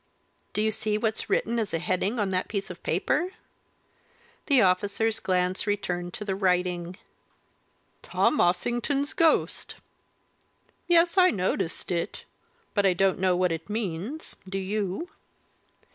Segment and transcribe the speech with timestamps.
[0.53, 3.33] "Do you see what's written as a heading on that piece of paper?"
[4.47, 6.97] The officer's glance returned to the writing.
[8.01, 9.75] "'Tom Ossington's Ghost!'
[10.87, 12.25] yes, I noticed it,
[12.73, 15.11] but I don't know what it means do you?"